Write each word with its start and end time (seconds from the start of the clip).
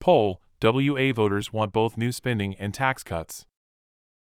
Poll 0.00 0.40
WA 0.62 1.12
voters 1.12 1.52
want 1.52 1.72
both 1.72 1.96
new 1.96 2.12
spending 2.12 2.54
and 2.56 2.72
tax 2.72 3.02
cuts. 3.02 3.46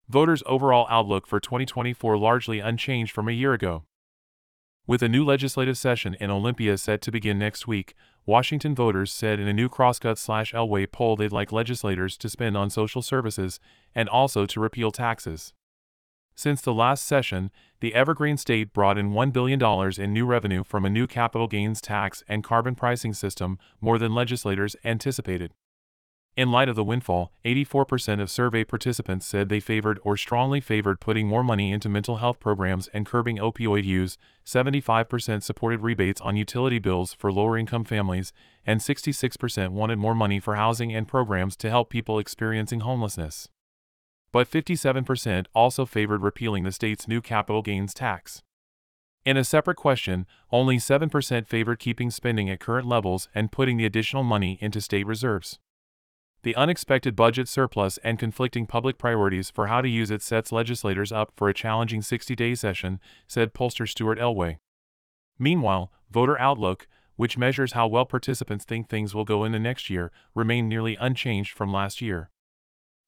Voters' 0.08 0.42
overall 0.46 0.86
outlook 0.88 1.26
for 1.26 1.40
2024 1.40 2.16
largely 2.16 2.60
unchanged 2.60 3.12
from 3.12 3.28
a 3.28 3.32
year 3.32 3.52
ago. 3.52 3.84
With 4.86 5.02
a 5.02 5.08
new 5.08 5.24
legislative 5.24 5.76
session 5.76 6.14
in 6.20 6.30
Olympia 6.30 6.78
set 6.78 7.02
to 7.02 7.10
begin 7.10 7.40
next 7.40 7.66
week, 7.66 7.94
Washington 8.24 8.74
voters 8.74 9.12
said 9.12 9.40
in 9.40 9.48
a 9.48 9.52
new 9.52 9.68
Crosscut 9.68 10.16
slash 10.16 10.52
Elway 10.52 10.90
poll 10.90 11.16
they'd 11.16 11.32
like 11.32 11.50
legislators 11.50 12.16
to 12.18 12.28
spend 12.28 12.56
on 12.56 12.70
social 12.70 13.02
services 13.02 13.58
and 13.94 14.08
also 14.08 14.46
to 14.46 14.60
repeal 14.60 14.92
taxes. 14.92 15.52
Since 16.38 16.60
the 16.60 16.74
last 16.74 17.06
session, 17.06 17.50
the 17.80 17.94
Evergreen 17.94 18.36
state 18.36 18.74
brought 18.74 18.98
in 18.98 19.12
$1 19.12 19.32
billion 19.32 19.58
in 19.98 20.12
new 20.12 20.26
revenue 20.26 20.64
from 20.64 20.84
a 20.84 20.90
new 20.90 21.06
capital 21.06 21.48
gains 21.48 21.80
tax 21.80 22.22
and 22.28 22.44
carbon 22.44 22.74
pricing 22.74 23.14
system, 23.14 23.58
more 23.80 23.98
than 23.98 24.14
legislators 24.14 24.76
anticipated. 24.84 25.54
In 26.36 26.52
light 26.52 26.68
of 26.68 26.76
the 26.76 26.84
windfall, 26.84 27.32
84% 27.46 28.20
of 28.20 28.30
survey 28.30 28.64
participants 28.64 29.24
said 29.24 29.48
they 29.48 29.60
favored 29.60 29.98
or 30.02 30.18
strongly 30.18 30.60
favored 30.60 31.00
putting 31.00 31.26
more 31.26 31.42
money 31.42 31.72
into 31.72 31.88
mental 31.88 32.16
health 32.16 32.38
programs 32.38 32.88
and 32.88 33.06
curbing 33.06 33.38
opioid 33.38 33.84
use, 33.84 34.18
75% 34.44 35.42
supported 35.42 35.80
rebates 35.80 36.20
on 36.20 36.36
utility 36.36 36.78
bills 36.78 37.14
for 37.14 37.32
lower 37.32 37.56
income 37.56 37.84
families, 37.84 38.34
and 38.66 38.80
66% 38.80 39.70
wanted 39.70 39.98
more 39.98 40.14
money 40.14 40.38
for 40.38 40.56
housing 40.56 40.94
and 40.94 41.08
programs 41.08 41.56
to 41.56 41.70
help 41.70 41.88
people 41.88 42.18
experiencing 42.18 42.80
homelessness 42.80 43.48
but 44.36 44.50
57% 44.50 45.46
also 45.54 45.86
favored 45.86 46.20
repealing 46.20 46.64
the 46.64 46.70
state's 46.70 47.08
new 47.08 47.22
capital 47.22 47.62
gains 47.62 47.94
tax. 47.94 48.42
In 49.24 49.38
a 49.38 49.42
separate 49.42 49.78
question, 49.78 50.26
only 50.52 50.76
7% 50.76 51.46
favored 51.46 51.78
keeping 51.78 52.10
spending 52.10 52.50
at 52.50 52.60
current 52.60 52.86
levels 52.86 53.30
and 53.34 53.50
putting 53.50 53.78
the 53.78 53.86
additional 53.86 54.24
money 54.24 54.58
into 54.60 54.82
state 54.82 55.06
reserves. 55.06 55.58
The 56.42 56.54
unexpected 56.54 57.16
budget 57.16 57.48
surplus 57.48 57.98
and 58.04 58.18
conflicting 58.18 58.66
public 58.66 58.98
priorities 58.98 59.48
for 59.48 59.68
how 59.68 59.80
to 59.80 59.88
use 59.88 60.10
it 60.10 60.20
sets 60.20 60.52
legislators 60.52 61.12
up 61.12 61.32
for 61.34 61.48
a 61.48 61.54
challenging 61.54 62.02
60 62.02 62.36
day 62.36 62.54
session, 62.54 63.00
said 63.26 63.54
pollster 63.54 63.88
Stuart 63.88 64.18
Elway. 64.18 64.58
Meanwhile, 65.38 65.90
Voter 66.10 66.38
Outlook, 66.38 66.86
which 67.16 67.38
measures 67.38 67.72
how 67.72 67.86
well 67.86 68.04
participants 68.04 68.66
think 68.66 68.90
things 68.90 69.14
will 69.14 69.24
go 69.24 69.44
in 69.44 69.52
the 69.52 69.58
next 69.58 69.88
year, 69.88 70.12
remained 70.34 70.68
nearly 70.68 70.94
unchanged 71.00 71.56
from 71.56 71.72
last 71.72 72.02
year. 72.02 72.28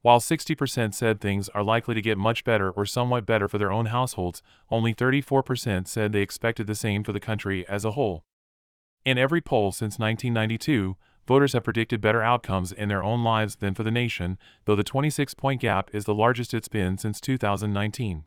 While 0.03 0.21
60% 0.21 0.95
said 0.95 1.21
things 1.21 1.49
are 1.51 1.65
likely 1.65 1.95
to 1.95 2.03
get 2.03 2.19
much 2.19 2.45
better 2.45 2.71
or 2.71 2.87
somewhat 2.87 3.27
better 3.27 3.49
for 3.49 3.59
their 3.59 3.73
own 3.73 3.87
households, 3.87 4.43
only 4.71 4.95
34% 4.95 5.89
said 5.89 6.13
they 6.13 6.23
expected 6.23 6.67
the 6.67 6.77
same 6.77 7.03
for 7.03 7.13
the 7.13 7.21
country 7.21 7.67
as 7.69 7.85
a 7.85 7.93
whole. 7.93 8.25
In 9.05 9.19
every 9.19 9.41
poll 9.41 9.73
since 9.73 9.99
1992, 9.99 10.97
voters 11.27 11.53
have 11.53 11.65
predicted 11.65 12.01
better 12.01 12.23
outcomes 12.23 12.71
in 12.71 12.89
their 12.89 13.03
own 13.03 13.25
lives 13.25 13.57
than 13.57 13.75
for 13.75 13.83
the 13.83 13.91
nation, 13.91 14.39
though 14.67 14.77
the 14.77 14.85
26 14.85 15.35
point 15.35 15.61
gap 15.61 15.91
is 15.93 16.05
the 16.05 16.15
largest 16.15 16.55
it's 16.55 16.69
been 16.69 16.97
since 16.97 17.21
2019. 17.21 18.25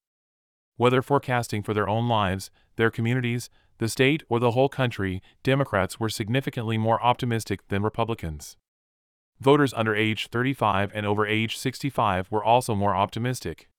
Whether 0.75 1.01
forecasting 1.01 1.63
for 1.63 1.73
their 1.73 1.87
own 1.87 2.09
lives, 2.09 2.51
their 2.75 2.91
communities, 2.91 3.49
the 3.77 3.87
state, 3.87 4.23
or 4.29 4.39
the 4.39 4.51
whole 4.51 4.69
country, 4.69 5.21
Democrats 5.41 5.99
were 5.99 6.09
significantly 6.09 6.77
more 6.77 7.01
optimistic 7.01 7.67
than 7.69 7.81
Republicans. 7.81 8.57
Voters 9.41 9.73
under 9.73 9.95
age 9.95 10.27
35 10.27 10.91
and 10.93 11.03
over 11.03 11.25
age 11.25 11.57
65 11.57 12.29
were 12.29 12.43
also 12.43 12.75
more 12.75 12.95
optimistic. 12.95 13.69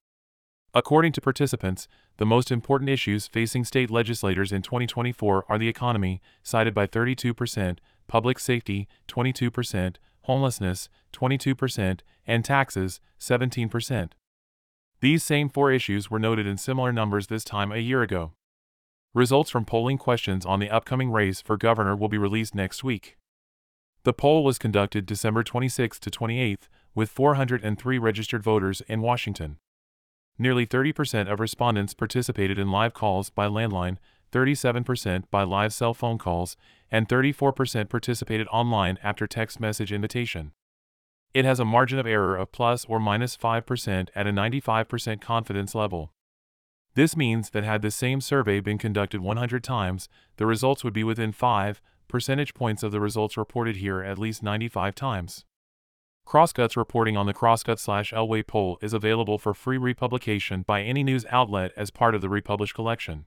According 0.75 1.13
to 1.13 1.21
participants, 1.21 1.87
the 2.17 2.27
most 2.27 2.51
important 2.51 2.91
issues 2.91 3.29
facing 3.29 3.65
state 3.65 3.89
legislators 3.89 4.51
in 4.51 4.63
2024 4.63 5.45
are 5.49 5.59
the 5.59 5.69
economy, 5.69 6.21
cited 6.43 6.75
by 6.75 6.89
32%, 6.89 7.79
public 8.09 8.41
safety, 8.41 8.89
22%, 9.07 9.97
homelessness, 10.23 10.89
22%, 11.13 12.01
and 12.27 12.45
taxes, 12.45 13.01
17%. 13.21 14.11
These 15.01 15.23
same 15.23 15.49
four 15.49 15.71
issues 15.71 16.11
were 16.11 16.19
noted 16.19 16.45
in 16.45 16.59
similar 16.59 16.93
numbers 16.93 17.29
this 17.29 17.45
time 17.45 17.71
a 17.71 17.79
year 17.79 18.03
ago. 18.03 18.33
Results 19.15 19.51
from 19.51 19.65
polling 19.65 19.99
questions 19.99 20.45
on 20.45 20.59
the 20.59 20.71
upcoming 20.71 21.13
race 21.13 21.41
for 21.41 21.57
governor 21.57 21.95
will 21.95 22.09
be 22.09 22.19
released 22.19 22.53
next 22.53 22.83
week. 22.83 23.17
The 24.05 24.13
poll 24.13 24.43
was 24.43 24.59
conducted 24.59 25.07
December 25.07 25.45
26 25.45 26.01
to 26.01 26.11
28, 26.11 26.69
with 26.95 27.11
403 27.11 27.99
registered 27.99 28.43
voters 28.43 28.81
in 28.89 29.01
Washington. 29.01 29.59
Nearly 30.39 30.67
30% 30.67 31.31
of 31.31 31.39
respondents 31.39 31.95
participated 31.95 32.59
in 32.59 32.73
live 32.73 32.95
calls 32.95 33.31
by 33.31 33.47
landline, 33.47 33.99
37% 34.33 35.25
by 35.31 35.45
live 35.45 35.73
cell 35.73 35.95
phone 35.95 36.19
calls, 36.19 36.57
and 36.91 37.09
34% 37.09 37.89
participated 37.89 38.49
online 38.49 38.99
after 39.05 39.27
text 39.27 39.61
message 39.61 39.93
invitation. 39.93 40.53
It 41.33 41.45
has 41.45 41.61
a 41.61 41.65
margin 41.65 41.99
of 41.99 42.07
error 42.07 42.37
of 42.37 42.51
plus 42.51 42.85
or 42.87 42.99
minus 42.99 43.37
5% 43.37 44.09
at 44.15 44.27
a 44.27 44.33
95% 44.33 45.21
confidence 45.21 45.75
level. 45.75 46.13
This 46.95 47.17
means 47.17 47.51
that 47.51 47.65
had 47.65 47.81
the 47.83 47.91
same 47.91 48.21
survey 48.21 48.61
been 48.61 48.79
conducted 48.79 49.21
100 49.21 49.63
times, 49.65 50.09
the 50.37 50.45
results 50.45 50.83
would 50.83 50.93
be 50.93 51.05
within 51.05 51.33
5, 51.33 51.81
percentage 52.13 52.53
points 52.53 52.83
of 52.83 52.93
the 52.93 53.01
results 53.01 53.39
reported 53.39 53.77
here 53.77 54.03
at 54.03 54.19
least 54.19 54.43
95 54.43 54.95
times. 54.95 55.47
Crosscuts 56.27 56.77
reporting 56.77 57.17
on 57.17 57.25
the 57.25 57.33
Crosscut 57.33 57.79
slash 57.79 58.13
Elway 58.13 58.47
poll 58.47 58.79
is 58.83 58.93
available 58.93 59.39
for 59.39 59.55
free 59.55 59.79
republication 59.79 60.63
by 60.63 60.83
any 60.83 61.03
news 61.03 61.25
outlet 61.31 61.73
as 61.75 61.91
part 61.91 62.15
of 62.15 62.21
the 62.21 62.29
Republish 62.29 62.75
collection. 62.75 63.25